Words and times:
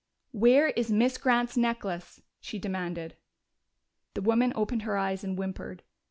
"Where 0.31 0.69
is 0.69 0.91
Miss 0.91 1.19
Grant's 1.19 1.55
necklace?" 1.55 2.23
she 2.39 2.57
demanded. 2.57 3.17
The 4.15 4.23
woman 4.23 4.51
opened 4.55 4.81
her 4.81 4.97
eyes 4.97 5.23
and 5.23 5.37
whimpered. 5.37 5.83